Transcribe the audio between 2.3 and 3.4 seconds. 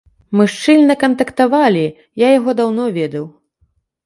яго даўно ведаў.